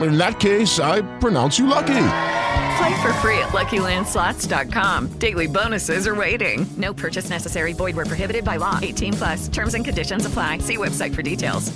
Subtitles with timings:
[0.00, 2.06] In that case, I pronounce you lucky.
[2.78, 5.08] Play for free at LuckyLandSlots.com.
[5.18, 6.66] Daily bonuses are waiting.
[6.76, 7.72] No purchase necessary.
[7.72, 8.78] Void where prohibited by law.
[8.80, 9.48] 18 plus.
[9.48, 10.58] Terms and conditions apply.
[10.58, 11.72] See website for details.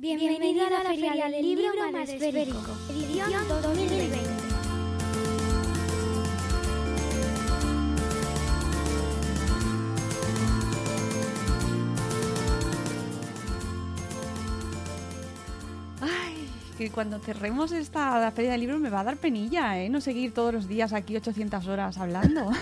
[0.00, 4.27] Bienvenido a la Feria del Libro Madresférico, edición 2020.
[16.78, 19.88] Que cuando cerremos esta la feria del libro me va a dar penilla, ¿eh?
[19.88, 22.52] No seguir todos los días aquí 800 horas hablando.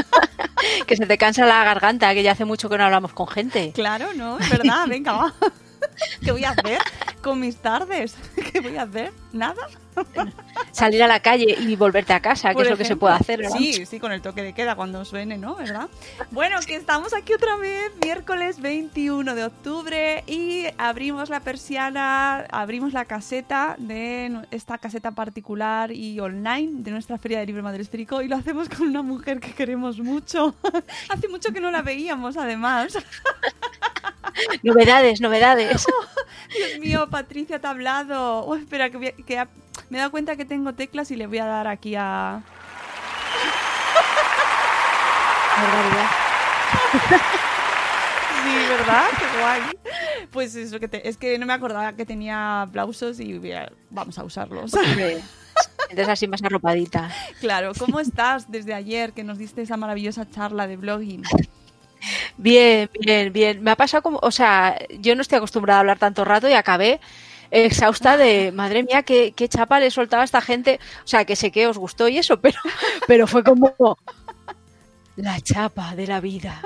[0.86, 3.72] que se te cansa la garganta, que ya hace mucho que no hablamos con gente.
[3.74, 4.38] claro, ¿no?
[4.38, 5.34] Es verdad, venga, va.
[6.24, 6.78] ¿Qué voy a hacer
[7.22, 8.14] con mis tardes?
[8.52, 9.12] ¿Qué voy a hacer?
[9.32, 9.68] ¿Nada?
[10.72, 13.08] Salir a la calle y volverte a casa, que Por es lo que se ejemplo.
[13.08, 13.50] puede hacer, ¿no?
[13.50, 15.56] Sí, sí, con el toque de queda cuando suene, ¿no?
[15.56, 15.88] ¿Verdad?
[16.30, 22.92] Bueno, que estamos aquí otra vez, miércoles 21 de octubre, y abrimos la persiana, abrimos
[22.92, 28.28] la caseta de esta caseta particular y online de nuestra Feria de Libro Madresférico, y
[28.28, 30.54] lo hacemos con una mujer que queremos mucho.
[31.08, 32.96] Hace mucho que no la veíamos, además.
[34.62, 35.86] Novedades, novedades.
[36.56, 38.40] Dios mío, Patricia Tablado.
[38.44, 39.48] Oh, espera, que, que ha-
[39.90, 42.42] me he dado cuenta que tengo teclas y le voy a dar aquí a...
[45.56, 46.10] Barbaridad.
[48.44, 49.04] Sí, ¿verdad?
[49.18, 49.60] Qué guay.
[50.30, 53.40] Pues eso, que te- es que no me acordaba que tenía aplausos y
[53.90, 54.72] vamos a usarlos.
[55.90, 57.10] Entonces así más arropadita.
[57.40, 61.22] Claro, ¿cómo estás desde ayer que nos diste esa maravillosa charla de blogging?
[62.40, 63.62] Bien, bien, bien.
[63.64, 66.52] Me ha pasado como, o sea, yo no estoy acostumbrada a hablar tanto rato y
[66.52, 67.00] acabé
[67.50, 70.78] exhausta de, madre mía, qué, qué chapa le soltaba a esta gente.
[71.04, 72.60] O sea, que sé que os gustó y eso, pero,
[73.08, 73.74] pero fue como
[75.18, 76.60] la chapa de la vida.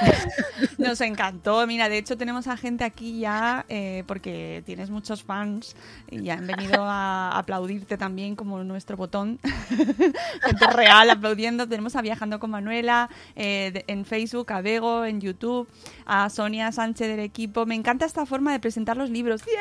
[0.78, 1.64] Nos encantó.
[1.66, 5.76] Mira, de hecho tenemos a gente aquí ya eh, porque tienes muchos fans
[6.10, 9.38] y han venido a aplaudirte también como nuestro botón.
[10.42, 11.68] gente real aplaudiendo.
[11.68, 15.68] Tenemos a Viajando con Manuela eh, de- en Facebook, a Bego en YouTube,
[16.04, 17.64] a Sonia Sánchez del equipo.
[17.64, 19.42] Me encanta esta forma de presentar los libros.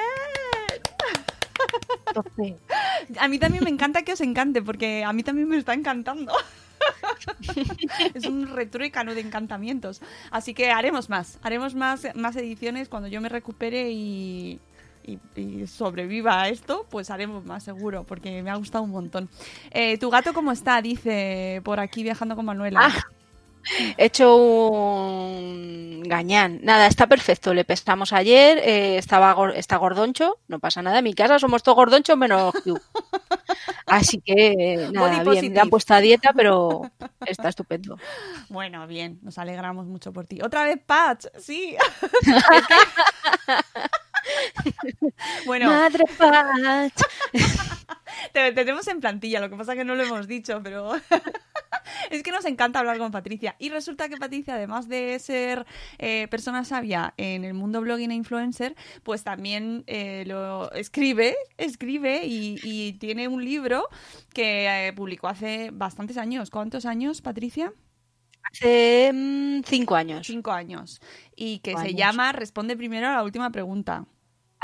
[3.20, 6.32] A mí también me encanta que os encante porque a mí también me está encantando.
[8.14, 10.02] es un retruécano de encantamientos.
[10.32, 14.60] Así que haremos más, haremos más, más ediciones cuando yo me recupere y,
[15.68, 19.30] sobreviva a esto, pues haremos más seguro, porque me ha gustado un montón.
[19.72, 20.82] Eh, ¿Tu gato cómo está?
[20.82, 22.80] Dice por aquí viajando con Manuela.
[22.84, 23.13] Ah,
[23.98, 26.60] he hecho un gañán.
[26.64, 27.54] Nada, está perfecto.
[27.54, 31.00] Le pescamos ayer, eh, estaba está gordoncho, no pasa nada.
[31.00, 32.82] En mi casa somos todos gordonchos menos Hugh.
[33.86, 35.54] Así que nada, bien.
[35.54, 36.82] Le han puesto a dieta, pero
[37.26, 37.98] está estupendo.
[38.50, 40.40] Bueno, bien, nos alegramos mucho por ti.
[40.42, 41.76] Otra vez Patch, sí.
[42.26, 43.84] Es que-
[45.46, 47.02] bueno, Madre Patch.
[48.32, 50.92] Te, te tenemos en plantilla, lo que pasa que no lo hemos dicho, pero
[52.12, 53.56] es que nos encanta hablar con Patricia.
[53.60, 55.66] Y resulta que Patricia, además de ser
[55.98, 62.26] eh, persona sabia en el mundo blogging e influencer, pues también eh, lo escribe, escribe
[62.26, 63.88] y, y tiene un libro
[64.34, 66.50] que eh, publicó hace bastantes años.
[66.50, 67.74] ¿Cuántos años, Patricia?
[68.44, 70.28] Hace mm, cinco años.
[70.28, 71.02] Cinco años.
[71.36, 71.98] Y que Cinco se años.
[71.98, 74.06] llama Responde primero a la última pregunta.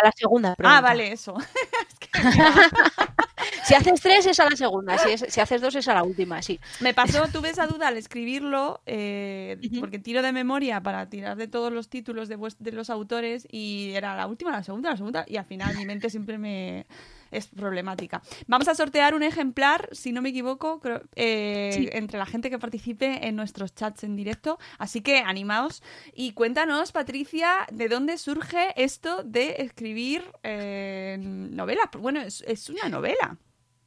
[0.01, 0.78] A la segunda pregunta.
[0.78, 1.36] Ah, vale, eso.
[1.90, 2.10] Es que-
[3.63, 6.04] Si haces tres es a la segunda, si, es- si haces dos es a la
[6.04, 6.60] última, sí.
[6.80, 11.48] Me pasó, tuve esa duda al escribirlo, eh, porque tiro de memoria para tirar de
[11.48, 15.25] todos los títulos de, de los autores y era la última, la segunda, la segunda,
[15.28, 16.86] y al final mi mente siempre me
[17.31, 18.22] es problemática.
[18.48, 21.90] Vamos a sortear un ejemplar, si no me equivoco, creo, eh, Sí.
[21.92, 24.60] entre la gente que participe en nuestros chats en directo.
[24.78, 25.84] Así que animaos
[26.14, 31.88] y cuéntanos, Patricia, de dónde surge esto de escribir eh, novelas.
[31.98, 33.38] Bueno, es, es una novela.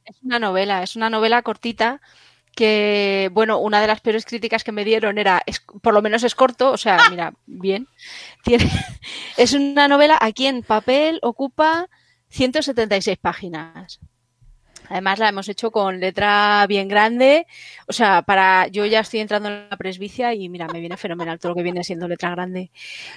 [0.05, 2.01] Es una novela, es una novela cortita
[2.55, 6.23] que, bueno, una de las peores críticas que me dieron era, es- por lo menos
[6.23, 7.87] es corto, o sea, mira, bien.
[8.43, 8.69] Tiene,
[9.37, 11.89] es una novela, aquí en papel ocupa
[12.33, 13.99] 176 páginas.
[14.89, 17.47] Además la hemos hecho con letra bien grande,
[17.87, 21.39] o sea, para yo ya estoy entrando en la presbicia y mira, me viene fenomenal
[21.39, 22.69] todo lo que viene siendo letra grande.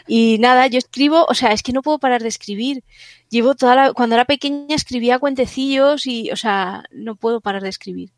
[0.07, 2.85] Y nada, yo escribo, o sea, es que no puedo parar de escribir.
[3.31, 7.71] Llevo toda la, cuando era pequeña escribía cuentecillos y, o sea, no puedo parar de
[7.71, 8.11] escribir.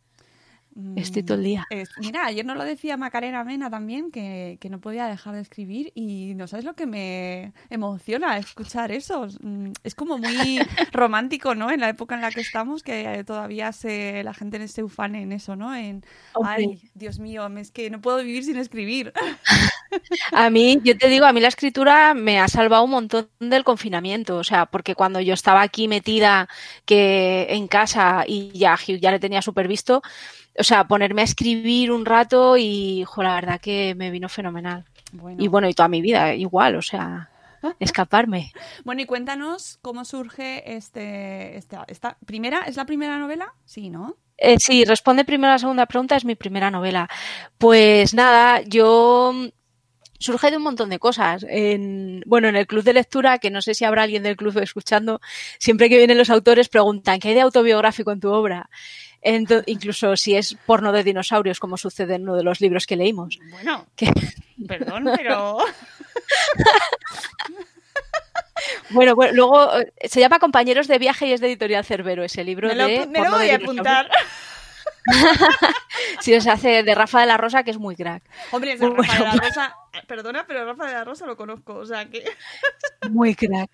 [0.94, 1.66] Estoy todo el día.
[1.70, 5.42] Es- mira, ayer nos lo decía Macarena Mena también, que, que no podía dejar de
[5.42, 9.26] escribir y no sabes lo que me emociona escuchar eso.
[9.42, 11.70] Mm, Es como muy romántico, ¿no?
[11.70, 15.22] En la época en la que estamos, que eh, todavía se, la gente se ufane
[15.22, 15.74] en eso, ¿no?
[15.74, 16.04] En,
[16.40, 19.12] ay, Dios mío, es que no puedo vivir sin escribir.
[20.32, 23.64] A mí, yo te digo, a mí la escritura me ha salvado un montón del
[23.64, 26.48] confinamiento, o sea, porque cuando yo estaba aquí metida
[26.84, 30.02] que en casa y ya Hugh ya le tenía súper visto,
[30.58, 34.84] o sea, ponerme a escribir un rato y, jo, la verdad que me vino fenomenal.
[35.12, 35.42] Bueno.
[35.42, 37.30] Y bueno, y toda mi vida igual, o sea,
[37.80, 38.52] escaparme.
[38.84, 43.54] Bueno, y cuéntanos cómo surge este, esta, esta primera, ¿es la primera novela?
[43.64, 44.16] Sí, ¿no?
[44.36, 47.08] Eh, sí, responde primero a la segunda pregunta, es mi primera novela.
[47.58, 49.48] Pues nada, yo mm,
[50.18, 51.44] surge de un montón de cosas.
[51.48, 54.56] En, bueno, en el club de lectura, que no sé si habrá alguien del club
[54.58, 55.20] escuchando,
[55.58, 58.70] siempre que vienen los autores preguntan ¿qué hay de autobiográfico en tu obra?
[59.66, 63.38] Incluso si es porno de dinosaurios, como sucede en uno de los libros que leímos.
[63.50, 64.12] Bueno, Que-
[64.66, 65.58] perdón, pero...
[68.90, 72.44] bueno, bueno, luego eh, se llama Compañeros de viaje y es de Editorial Cerbero ese
[72.44, 74.10] libro Me lo, de me lo de voy a apuntar.
[76.20, 78.22] Sí, se hace de Rafa de la Rosa, que es muy crack.
[78.50, 79.74] Hombre, es de Bueno, Rafa de la Rosa.
[79.94, 82.24] eh, Perdona, pero Rafa de la Rosa lo conozco, o sea que.
[83.10, 83.70] Muy crack.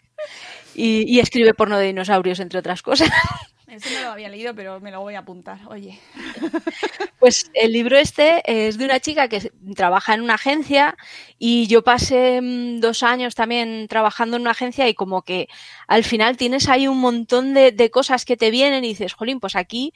[0.74, 3.10] Y, y escribe porno de dinosaurios, entre otras cosas.
[3.66, 5.58] Ese no lo había leído, pero me lo voy a apuntar.
[5.68, 5.98] Oye.
[7.18, 10.94] Pues el libro este es de una chica que trabaja en una agencia
[11.38, 15.48] y yo pasé mm, dos años también trabajando en una agencia y como que
[15.88, 19.40] al final tienes ahí un montón de, de cosas que te vienen y dices, jolín,
[19.40, 19.94] pues aquí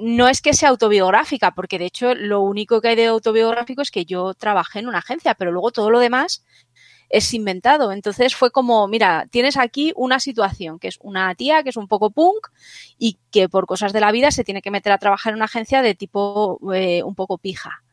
[0.00, 3.90] no es que sea autobiográfica, porque de hecho lo único que hay de autobiográfico es
[3.90, 6.44] que yo trabajé en una agencia, pero luego todo lo demás
[7.14, 7.92] es inventado.
[7.92, 11.86] Entonces fue como, mira, tienes aquí una situación, que es una tía que es un
[11.86, 12.48] poco punk
[12.98, 15.44] y que por cosas de la vida se tiene que meter a trabajar en una
[15.44, 17.84] agencia de tipo eh, un poco pija.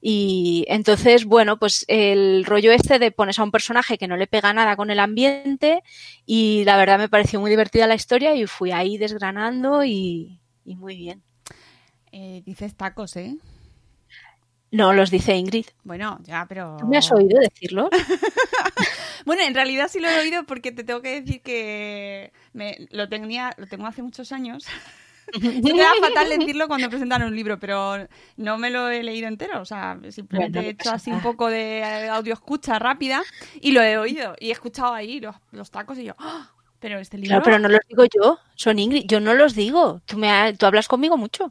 [0.00, 4.26] Y entonces, bueno, pues el rollo este de pones a un personaje que no le
[4.26, 5.82] pega nada con el ambiente
[6.26, 10.96] y la verdad me pareció muy divertida la historia y fui ahí desgranando y, muy
[10.96, 11.22] bien.
[12.12, 13.36] Eh, dices tacos, ¿eh?
[14.74, 15.66] No, los dice Ingrid.
[15.84, 16.76] Bueno, ya, pero.
[16.80, 17.88] ¿Tú me has oído decirlo?
[19.24, 23.08] Bueno, en realidad sí lo he oído porque te tengo que decir que me, lo
[23.08, 24.66] tenía, lo tengo hace muchos años.
[25.40, 28.06] Me da fatal decirlo cuando presentan un libro, pero
[28.36, 29.62] no me lo he leído entero.
[29.62, 31.22] O sea, simplemente Bueno, he hecho pasa así un nada.
[31.22, 33.22] poco de audio escucha rápida
[33.62, 34.36] y lo he oído.
[34.38, 36.50] Y he escuchado ahí los, los tacos y yo, ¡ah!
[36.84, 37.28] Pero este libro.
[37.30, 39.06] Claro, pero no los digo yo, son Ingrid.
[39.06, 40.02] Yo no los digo.
[40.04, 41.50] Tú, me ha- tú hablas conmigo mucho.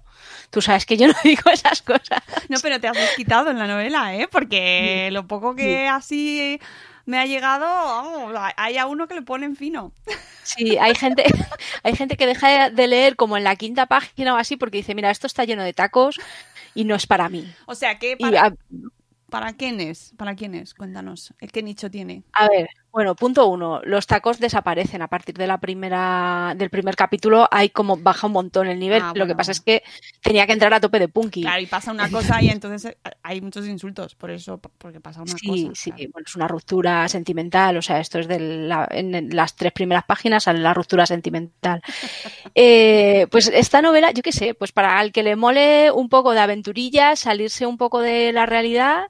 [0.52, 2.22] Tú sabes que yo no digo esas cosas.
[2.50, 4.28] No, pero te has desquitado en la novela, ¿eh?
[4.32, 6.60] Porque lo poco que así
[7.08, 9.92] me ha llegado, vamos, hay a uno que le ponen fino.
[10.44, 11.24] Sí, hay gente,
[11.84, 14.94] hay gente que deja de leer como en la quinta página o así porque dice,
[14.94, 16.20] mira, esto está lleno de tacos
[16.76, 17.52] y no es para mí.
[17.66, 18.54] O sea, que Y, para, a,
[19.32, 20.14] ¿para quién es?
[20.16, 20.76] ¿Para quién es?
[20.76, 21.34] Cuéntanos.
[21.40, 22.22] ¿El qué nicho tiene?
[22.34, 26.96] a ver, bueno, punto uno, los tacos desaparecen a partir de la primera, del primer
[26.96, 29.02] capítulo, hay como baja un montón el nivel.
[29.04, 29.82] Ah, Lo que pasa es que
[30.22, 31.42] tenía que entrar a tope de punky.
[31.42, 35.24] Claro, y pasa una cosa y entonces eh, hay muchos insultos, por eso, porque pasa
[35.24, 35.72] una Sí, cosa.
[35.74, 36.12] sí, claro.
[36.14, 40.04] bueno, es una ruptura sentimental, o sea, esto es de la- en las tres primeras
[40.06, 41.82] páginas sale la ruptura sentimental.
[42.56, 46.34] Eh, pues esta novela, yo qué sé, pues para el que le mole un poco
[46.34, 49.06] de aventurilla, salirse un poco de la realidad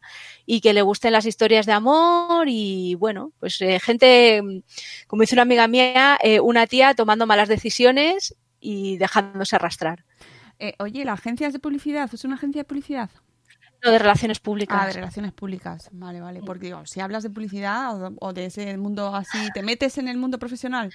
[0.45, 4.59] y que le gusten las historias de amor y bueno, pues eh, gente, mm,
[5.07, 10.05] como dice una amiga mía, eh, una tía tomando malas decisiones y dejándose arrastrar.
[10.59, 12.09] Eh, oye, ¿la agencia es de publicidad?
[12.13, 13.09] ¿Es una agencia de publicidad?
[13.83, 14.79] No de relaciones públicas.
[14.81, 15.89] Ah, de relaciones públicas.
[15.91, 16.41] Vale, vale.
[16.41, 20.07] Porque digo, si hablas de publicidad o, o de ese mundo así, ¿te metes en
[20.07, 20.93] el mundo profesional?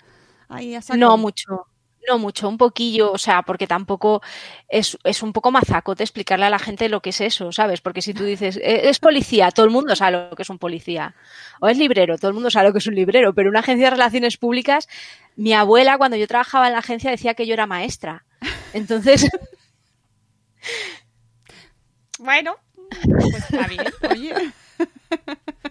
[0.49, 0.75] Ahí.
[0.97, 1.67] No mucho.
[2.07, 4.23] No mucho, un poquillo, o sea, porque tampoco
[4.69, 7.81] es, es, un poco mazacote explicarle a la gente lo que es eso, ¿sabes?
[7.81, 10.59] Porque si tú dices, e, es policía, todo el mundo sabe lo que es un
[10.59, 11.15] policía.
[11.61, 13.35] O es librero, todo el mundo sabe lo que es un librero.
[13.35, 14.89] Pero una agencia de relaciones públicas,
[15.37, 18.25] mi abuela, cuando yo trabajaba en la agencia, decía que yo era maestra.
[18.73, 19.29] Entonces.
[22.19, 22.57] bueno,
[23.05, 24.35] pues está bien, oye.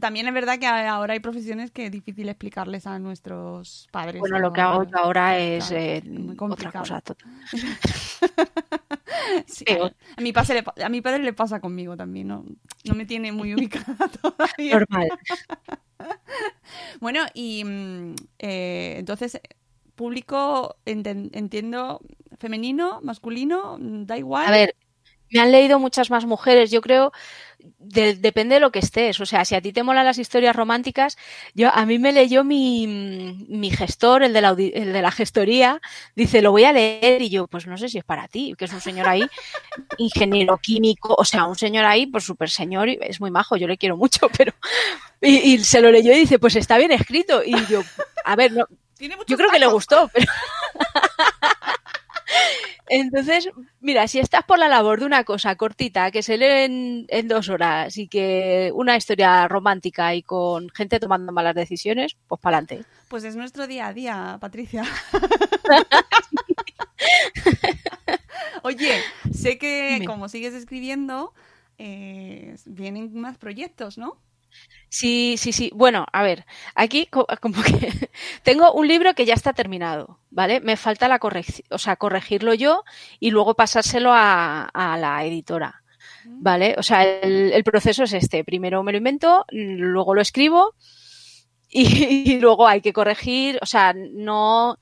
[0.00, 4.20] También es verdad que ahora hay profesiones que es difícil explicarles a nuestros padres.
[4.20, 6.02] Bueno, lo que hago yo ahora es eh,
[6.38, 7.02] otra cosa.
[9.46, 9.64] sí,
[10.16, 12.44] a, mi padre, a mi padre le pasa conmigo también, no,
[12.84, 14.74] no me tiene muy ubicada todavía.
[14.74, 15.08] Normal.
[17.00, 19.40] bueno, y mm, eh, entonces,
[19.94, 22.00] público, entiendo,
[22.38, 24.46] femenino, masculino, da igual.
[24.46, 24.74] A ver,
[25.30, 26.70] me han leído muchas más mujeres.
[26.70, 27.12] Yo creo
[27.78, 29.20] depende de lo que estés.
[29.20, 31.16] O sea, si a ti te molan las historias románticas,
[31.54, 32.86] yo a mí me leyó mi,
[33.48, 35.80] mi gestor, el de, la, el de la gestoría,
[36.14, 38.66] dice, lo voy a leer y yo, pues no sé si es para ti, que
[38.66, 39.22] es un señor ahí,
[39.98, 43.78] ingeniero químico, o sea, un señor ahí, pues súper señor, es muy majo, yo le
[43.78, 44.52] quiero mucho, pero...
[45.20, 47.42] Y, y, se lo leyó y dice, pues está bien escrito.
[47.42, 47.82] Y yo,
[48.24, 48.66] a ver, no,
[48.98, 50.26] yo creo que le gustó, pero...
[52.88, 53.48] Entonces,
[53.80, 57.48] mira, si estás por la labor de una cosa cortita que se lee en, dos
[57.48, 62.86] horas y que una historia romántica y con gente tomando malas decisiones, pues para adelante.
[63.08, 64.84] Pues es nuestro día a día, Patricia.
[68.62, 69.00] Oye,
[69.32, 71.32] sé que como sigues escribiendo,
[71.78, 74.18] eh, vienen más proyectos, ¿no?
[74.88, 75.70] Sí, sí, sí.
[75.74, 77.06] Bueno, a ver, aquí
[77.40, 78.10] como que
[78.42, 80.60] tengo un libro que ya está terminado, ¿vale?
[80.60, 82.84] Me falta la corrección, o sea, corregirlo yo
[83.20, 85.82] y luego pasárselo a, la editora,
[86.24, 86.74] ¿vale?
[86.78, 88.44] O sea, el, proceso es este.
[88.44, 90.74] Primero me lo invento, luego lo escribo
[91.68, 91.82] y,
[92.32, 94.78] y luego hay que corregir, o sea, no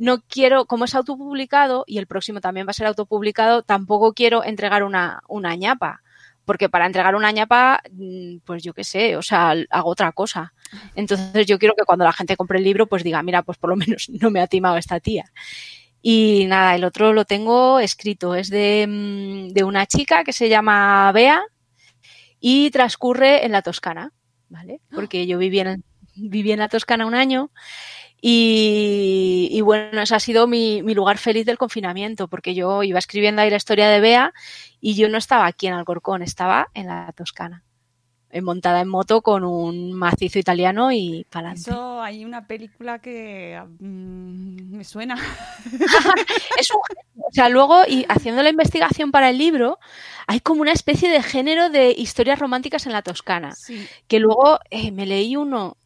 [0.00, 4.42] no quiero, como es autopublicado y el próximo también va a ser autopublicado, tampoco quiero
[4.42, 6.00] entregar una, una ñapa
[6.44, 10.52] porque para entregar una ñapa, mm, pues yo qué sé, o sea, hago otra cosa.
[10.94, 13.70] Entonces yo quiero que cuando la gente compre el libro, pues diga, mira, pues por
[13.70, 15.24] lo menos no me ha timado esta tía.
[16.02, 20.48] Y nada, el otro lo tengo escrito, es de, mm, de una chica que se
[20.48, 21.42] llama Bea
[22.40, 24.12] y transcurre en la Toscana,
[24.48, 24.80] ¿vale?
[24.94, 25.84] Porque yo viví en,
[26.16, 27.50] viví en la Toscana un año
[28.22, 33.42] y, bueno, ese ha sido mi, mi, lugar feliz del confinamiento, porque yo iba escribiendo
[33.42, 34.32] ahí la historia de Bea
[34.80, 37.64] y yo no estaba aquí en Alcorcón, estaba en la Toscana,
[38.42, 44.76] montada en moto con un macizo italiano y para Eso hay una película que mm,
[44.76, 45.16] me suena.
[46.58, 46.80] es un,
[47.30, 49.78] o sea, luego, y haciendo la investigación para el libro,
[50.26, 53.54] hay como una especie de género de historias románticas en la Toscana,
[54.08, 55.76] que luego eh, me leí uno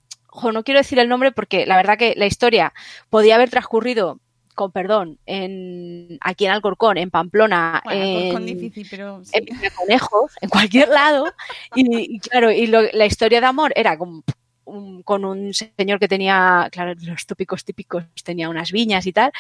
[0.53, 2.73] no quiero decir el nombre porque la verdad que la historia
[3.11, 4.21] podía haber transcurrido
[4.55, 10.89] con perdón, en, aquí en Alcorcón, en Pamplona, en, difícil, pero en Conejos, en cualquier
[10.89, 11.27] lado.
[11.75, 17.27] Y, claro, y la historia de amor era con un señor que tenía, claro, los
[17.27, 19.33] tópicos típicos, tenía unas viñas y tal,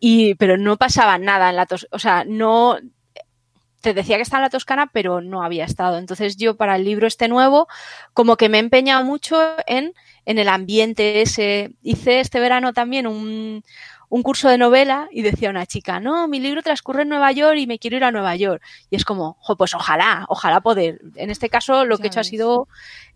[0.00, 2.76] y, pero no pasaba nada en la tos, o sea, no,
[3.86, 5.98] te decía que estaba en la Toscana, pero no había estado.
[5.98, 7.68] Entonces yo para el libro este nuevo,
[8.14, 9.92] como que me he empeñado mucho en
[10.24, 11.70] en el ambiente ese.
[11.82, 13.62] Hice este verano también un,
[14.08, 17.56] un curso de novela y decía una chica, no, mi libro transcurre en Nueva York
[17.58, 18.60] y me quiero ir a Nueva York.
[18.90, 21.00] Y es como, pues ojalá, ojalá poder.
[21.14, 22.66] En este caso lo que he hecho ha sido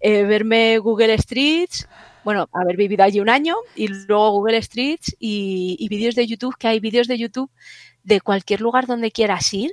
[0.00, 1.88] eh, verme Google Streets,
[2.22, 6.56] bueno, haber vivido allí un año y luego Google Streets y, y vídeos de YouTube,
[6.56, 7.50] que hay vídeos de YouTube
[8.04, 9.72] de cualquier lugar donde quieras ir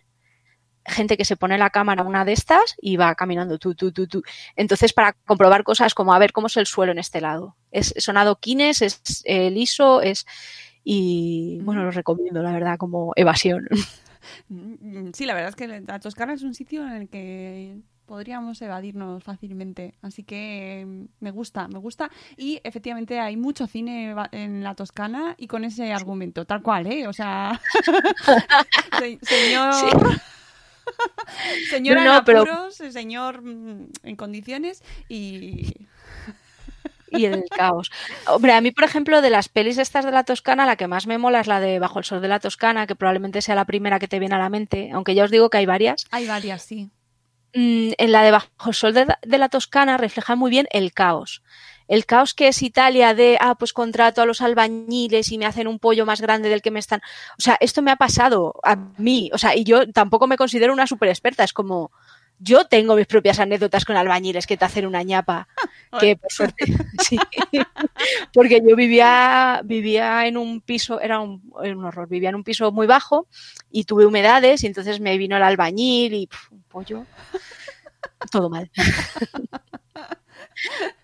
[0.88, 4.08] gente que se pone la cámara una de estas y va caminando tú, tú, tú,
[4.08, 4.24] tú.
[4.56, 7.56] Entonces, para comprobar cosas como a ver cómo es el suelo en este lado.
[7.72, 10.26] Es, son adoquines, es eh, liso, es.
[10.84, 13.68] Y bueno, lo recomiendo, la verdad, como evasión.
[14.50, 18.62] Mm, sí, la verdad es que la Toscana es un sitio en el que podríamos
[18.62, 19.94] evadirnos fácilmente.
[20.02, 22.10] Así que mm, me gusta, me gusta.
[22.36, 27.08] Y efectivamente hay mucho cine en la Toscana y con ese argumento, tal cual, ¿eh?
[27.08, 27.62] O sea,
[29.22, 30.20] señor.
[31.70, 32.72] Señora no, pero...
[32.72, 35.88] señor mm, en condiciones y...
[37.12, 37.92] y el caos.
[38.28, 41.08] Hombre, a mí, por ejemplo, de las pelis estas de la Toscana, la que más
[41.08, 43.66] me mola es la de Bajo el Sol de la Toscana, que probablemente sea la
[43.66, 46.06] primera que te viene a la mente, aunque ya os digo que hay varias.
[46.12, 46.90] Hay varias, sí.
[47.54, 51.42] Mm, en la de Bajo el Sol de la Toscana refleja muy bien el caos
[51.88, 55.68] el caos que es Italia de, ah, pues contrato a los albañiles y me hacen
[55.68, 57.02] un pollo más grande del que me están.
[57.38, 59.30] O sea, esto me ha pasado a mí.
[59.34, 61.44] O sea, y yo tampoco me considero una super experta.
[61.44, 61.92] Es como,
[62.40, 65.48] yo tengo mis propias anécdotas con albañiles que te hacen una ñapa.
[66.00, 66.66] Que por suerte,
[67.02, 67.18] sí,
[68.34, 72.72] porque yo vivía, vivía en un piso, era un, un, horror, vivía en un piso
[72.72, 73.28] muy bajo
[73.72, 77.06] y tuve humedades y entonces me vino el albañil y un pollo.
[78.32, 78.70] Todo mal.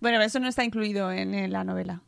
[0.00, 2.02] bueno, eso no está incluido en, la novela.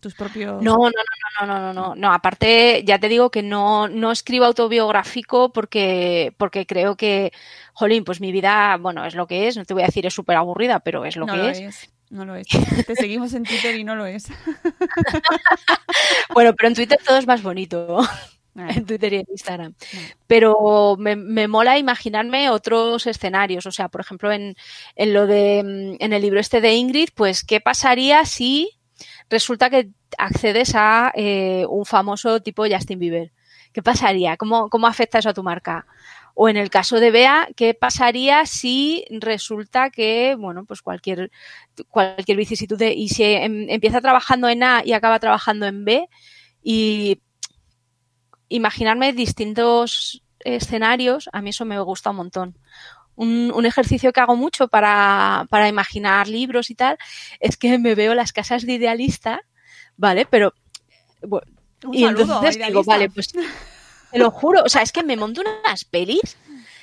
[0.00, 0.62] Tus propios.
[0.62, 2.12] No, no, no, no, no, no, no, no.
[2.12, 7.32] Aparte, ya te digo que no, no escribo autobiográfico porque, porque creo que,
[7.72, 9.56] jolín, pues mi vida, bueno, es lo que es.
[9.56, 11.60] No te voy a decir es súper aburrida, pero es lo no que lo es.
[11.60, 11.90] es.
[12.10, 12.46] No lo es.
[12.86, 14.26] Te seguimos en Twitter y no lo es.
[16.34, 18.00] bueno, pero en Twitter todo es más bonito.
[18.54, 19.74] en Twitter y en Instagram.
[20.26, 23.66] Pero me, me, mola imaginarme otros escenarios.
[23.66, 24.56] O sea, por ejemplo, en,
[24.96, 28.70] en lo de en el libro este de Ingrid, pues, ¿qué pasaría si
[29.30, 33.32] resulta que accedes a eh, un famoso tipo Justin Bieber?
[33.72, 34.36] ¿Qué pasaría?
[34.36, 35.86] ¿Cómo, ¿Cómo afecta eso a tu marca?
[36.34, 41.30] O en el caso de Bea, ¿qué pasaría si resulta que, bueno, pues cualquier,
[41.88, 46.08] cualquier vicisitud de, y si em, empieza trabajando en A y acaba trabajando en B
[46.62, 47.20] y
[48.54, 52.58] imaginarme distintos escenarios, a mí eso me gusta un montón.
[53.14, 56.96] Un, un, ejercicio que hago mucho para, para, imaginar libros y tal
[57.40, 59.42] es que me veo las casas de idealista,
[59.96, 60.26] ¿vale?
[60.26, 60.54] Pero.
[61.20, 61.46] Bueno,
[61.84, 62.66] un y saludo, entonces idealista.
[62.66, 66.36] digo, vale, pues te lo juro, o sea, es que me monto unas pelis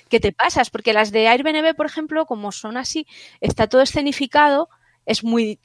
[0.10, 3.08] que te pasas, porque las de Airbnb, por ejemplo, como son así,
[3.42, 4.70] está todo escenificado,
[5.06, 5.60] es muy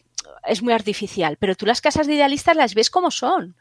[0.46, 3.56] es muy artificial, pero tú las casas de idealistas las ves como son.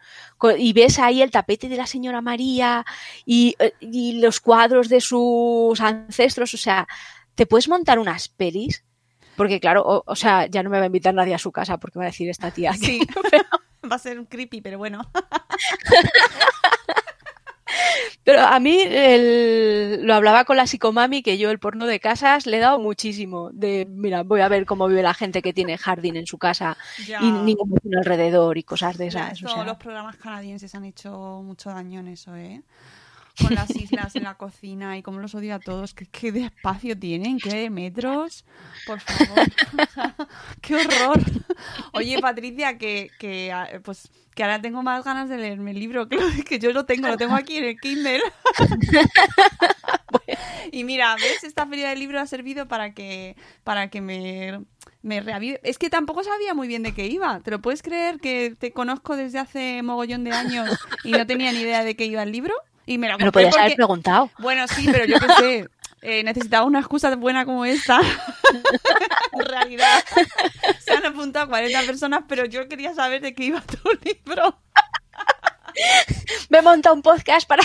[0.58, 2.86] Y ves ahí el tapete de la señora María
[3.26, 6.54] y, y los cuadros de sus ancestros.
[6.54, 6.88] O sea,
[7.36, 8.84] te puedes montar unas pelis.
[9.36, 11.78] Porque claro, o, o, sea, ya no me va a invitar nadie a su casa
[11.78, 12.74] porque va a decir esta tía.
[12.80, 13.46] Sí, pero...
[13.90, 15.02] va a ser un creepy, pero bueno.
[18.24, 22.46] Pero a mí el, lo hablaba con la psicomami que yo el porno de casas
[22.46, 23.50] le he dado muchísimo.
[23.52, 26.78] De, mira, voy a ver cómo vive la gente que tiene jardín en su casa
[27.08, 27.22] ya.
[27.22, 29.44] y ningún vecino alrededor y cosas de esas.
[29.44, 29.64] O sea.
[29.64, 32.62] Los programas canadienses han hecho mucho daño en eso, ¿eh?
[33.40, 35.94] Con las islas en la cocina y cómo los odio a todos.
[35.94, 37.40] ¿Qué, qué de espacio tienen?
[37.40, 38.46] ¿Qué de metros?
[38.86, 39.40] Por favor.
[40.62, 41.20] ¡Qué horror!
[41.94, 46.08] Oye, Patricia, que, que, pues, que ahora tengo más ganas de leerme el libro.
[46.10, 48.22] Que, que yo lo tengo, lo tengo aquí en el Kindle.
[50.72, 51.44] y mira, ¿ves?
[51.44, 54.62] Esta feria del libro ha servido para que, para que me,
[55.02, 55.60] me reavive.
[55.64, 57.40] Es que tampoco sabía muy bien de qué iba.
[57.40, 60.70] ¿Te lo puedes creer que te conozco desde hace mogollón de años
[61.04, 62.54] y no tenía ni idea de qué iba el libro?
[62.86, 63.62] Y me lo Pero podías porque...
[63.62, 64.30] haber preguntado.
[64.40, 65.70] Bueno, sí, pero yo qué sé.
[66.06, 68.02] Eh, necesitaba una excusa buena como esta.
[69.32, 70.04] en realidad,
[70.82, 74.60] se han apuntado 40 personas, pero yo quería saber de qué iba tu libro.
[76.50, 77.64] Me he montado un podcast para.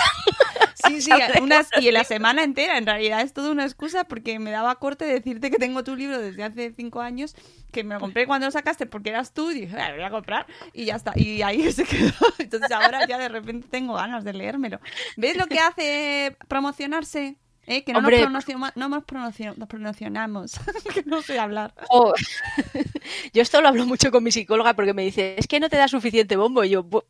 [0.75, 1.11] Sí, sí,
[1.43, 2.79] unas, y en la semana entera.
[2.79, 6.19] En realidad es toda una excusa porque me daba corte decirte que tengo tu libro
[6.19, 7.35] desde hace cinco años,
[7.73, 10.11] que me lo compré cuando lo sacaste porque eras tú y dije, lo voy a
[10.11, 11.13] comprar y ya está.
[11.17, 12.13] Y ahí se quedó.
[12.39, 14.81] Entonces ahora ya de repente tengo ganas de leérmelo.
[15.17, 17.37] ¿Ves lo que hace promocionarse?
[17.69, 17.85] ¿Eh?
[17.85, 20.53] Que no Hombre, nos, promocionamos, no nos, promocion nos promocionamos.
[20.95, 21.75] que no sé hablar.
[21.91, 22.15] Oh.
[23.35, 25.77] Yo esto lo hablo mucho con mi psicóloga porque me dice, es que no te
[25.77, 26.65] da suficiente bombo.
[26.65, 27.05] Y yo, pues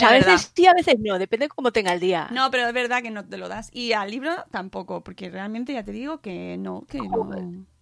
[0.00, 0.42] Es a veces verdad.
[0.54, 2.28] sí, a veces no, depende cómo tenga el día.
[2.32, 3.68] No, pero es verdad que no te lo das.
[3.72, 7.28] Y al libro tampoco, porque realmente ya te digo que no, que no.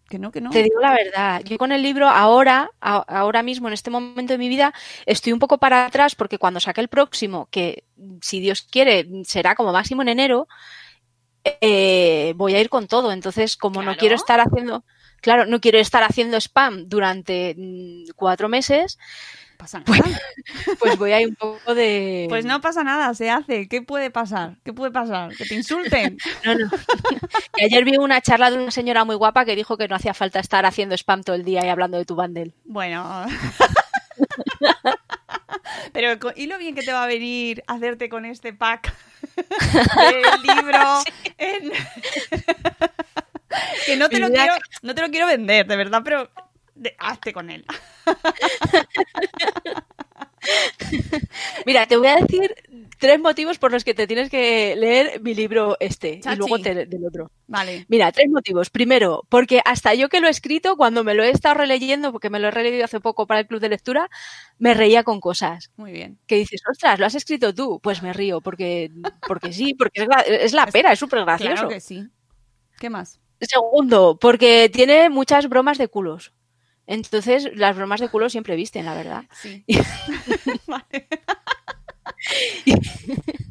[0.09, 0.51] Que no, que no.
[0.51, 4.33] Te digo la verdad, yo con el libro ahora, a, ahora mismo, en este momento
[4.33, 4.75] de mi vida,
[5.07, 7.85] estoy un poco para atrás porque cuando saque el próximo, que
[8.21, 10.49] si Dios quiere será como máximo en enero,
[11.61, 13.13] eh, voy a ir con todo.
[13.13, 13.93] Entonces, como Claro.
[13.93, 14.85] no quiero estar haciendo,
[15.21, 18.99] claro, no quiero estar haciendo spam durante mm, cuatro meses,
[19.57, 19.85] pasa nada.
[19.87, 20.03] pues,
[20.81, 22.27] pues voy a ir un poco de...
[22.31, 23.69] Pues no pasa nada, se hace.
[23.69, 24.57] ¿Qué puede pasar?
[24.65, 25.35] ¿Qué puede pasar?
[25.37, 26.17] ¿Que te insulten?
[26.45, 26.71] No, no.
[27.59, 30.15] Y ayer vi una charla de una señora muy guapa que dijo que no hacía
[30.15, 32.53] falta estar haciendo spam todo el día y hablando de tu bundle.
[32.65, 33.27] Bueno.
[35.93, 38.93] Pero, ¿y lo bien que te va a venir hacerte con este pack
[39.37, 41.03] del libro?
[41.39, 41.73] en-
[43.87, 46.31] que no te, lo quiero, no te lo quiero vender, de verdad, pero
[46.75, 47.65] de- hazte con él.
[51.67, 52.55] Mira, te voy a decir
[53.01, 56.35] tres motivos por los que te tienes que leer mi libro este Chachi.
[56.37, 57.33] y luego te- del otro.
[57.49, 57.87] Vale.
[57.89, 58.71] Mira, tres motivos.
[58.71, 62.31] Primero, porque hasta yo que lo he escrito, cuando me lo he estado releyendo, porque
[62.31, 64.09] me lo he releído hace poco para el club de lectura,
[64.59, 65.73] me reía con cosas.
[65.77, 66.19] Muy bien.
[66.27, 67.81] Que dices, ostras, ¿lo has escrito tú?
[67.83, 68.93] Pues me río, porque,
[69.27, 71.53] porque sí, porque es la, es la pera, es súper gracioso.
[71.55, 72.07] Claro que sí.
[72.79, 73.19] ¿Qué más?
[73.41, 76.33] Segundo, porque tiene muchas bromas de culos.
[76.87, 79.25] Entonces, las bromas de culos siempre visten, la verdad.
[79.33, 79.65] Sí.
[80.67, 81.07] vale.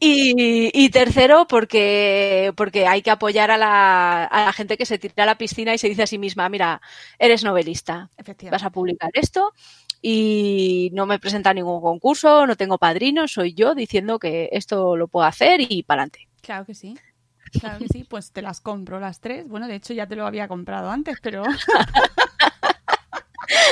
[0.00, 4.98] Y, y tercero, porque, porque hay que apoyar a la, a la gente que se
[4.98, 6.80] tira a la piscina y se dice a sí misma, mira,
[7.18, 8.10] eres novelista,
[8.50, 9.52] vas a publicar esto
[10.00, 15.06] y no me presenta ningún concurso, no tengo padrino, soy yo diciendo que esto lo
[15.06, 16.28] puedo hacer y para adelante.
[16.40, 16.96] Claro que sí.
[17.60, 19.46] Claro que sí, pues te las compro las tres.
[19.46, 21.44] Bueno, de hecho ya te lo había comprado antes, pero...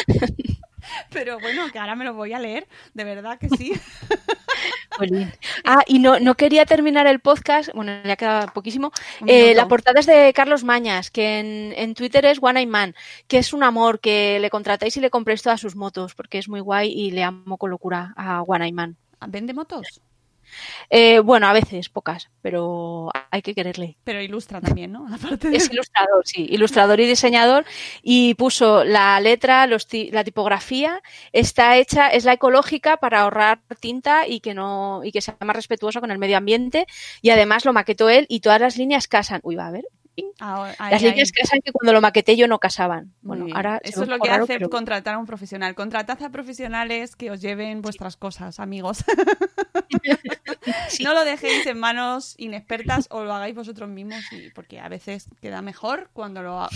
[1.10, 3.72] pero bueno, que ahora me lo voy a leer, de verdad que sí.
[5.64, 8.92] Ah, y no, no quería terminar el podcast, bueno, ya queda poquísimo.
[9.26, 12.94] Eh, la portada es de Carlos Mañas, que en, en Twitter es One Eye Man,
[13.26, 16.50] que es un amor, que le contratáis y le compréis todas sus motos, porque es
[16.50, 18.96] muy guay y le amo con locura a One Eye Man.
[19.26, 20.02] ¿Vende motos?
[20.88, 23.96] Eh, bueno, a veces, pocas, pero hay que quererle.
[24.04, 25.06] Pero ilustra también, ¿no?
[25.52, 27.64] Es ilustrador, sí, ilustrador y diseñador.
[28.02, 34.26] Y puso la letra, los la tipografía, está hecha, es la ecológica para ahorrar tinta
[34.26, 36.86] y que no, y que sea más respetuoso con el medio ambiente.
[37.22, 39.40] Y además lo maquetó él y todas las líneas casan.
[39.42, 39.84] Uy, va a ver,
[40.40, 43.12] Ah, las líneas casan que cuando lo maqueté yo no casaban.
[43.22, 45.74] Bueno, ahora eso es lo que hace contratar a un profesional.
[45.74, 49.04] Contratad a profesionales que os lleven vuestras cosas, amigos.
[51.02, 54.22] No lo dejéis en manos inexpertas o lo hagáis vosotros mismos,
[54.54, 56.68] porque a veces queda mejor cuando lo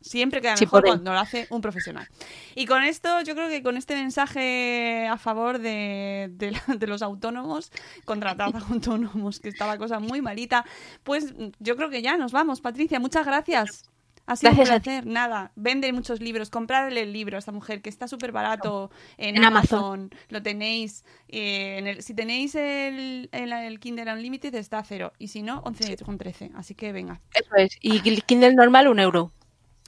[0.00, 2.06] Siempre queda mejor cuando lo hace un profesional.
[2.54, 6.30] Y con esto, yo creo que con este mensaje a favor de,
[6.80, 7.72] los autónomos,
[8.04, 10.64] contratad a autónomos, que está la cosa muy malita,
[11.02, 12.60] pues yo creo que ya nos vamos.
[12.60, 13.90] Patricia, muchas gracias.
[14.30, 15.06] Ha sido un placer.
[15.06, 16.50] Nada, vende muchos libros.
[16.50, 20.14] Compradle el libro a esta mujer que está súper barato en, Amazon.
[20.28, 21.04] Lo tenéis.
[21.26, 25.12] Eh, en el, si tenéis el, el, Kindle Unlimited está a cero.
[25.18, 26.52] Y si no, 11,13.
[26.54, 27.20] Así que venga.
[27.34, 27.76] Eso es.
[27.80, 29.32] Y el Kindle normal, un euro.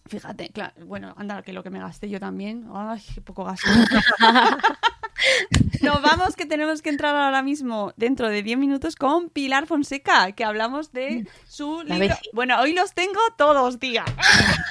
[0.07, 2.69] Fíjate, claro, bueno, anda, que lo que me gasté yo también.
[2.75, 3.71] Ay, qué poco gasto.
[5.83, 10.33] Nos vamos, que tenemos que entrar ahora mismo, dentro de 10 minutos, con Pilar Fonseca,
[10.33, 12.15] que hablamos de su libro.
[12.33, 14.05] Bueno, hoy los tengo todos, tía.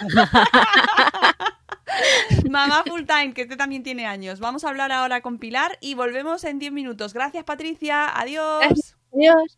[2.50, 4.40] Mamá Full Time, que este también tiene años.
[4.40, 7.14] Vamos a hablar ahora con Pilar y volvemos en 10 minutos.
[7.14, 8.08] Gracias, Patricia.
[8.18, 8.96] Adiós.
[9.14, 9.58] Adiós.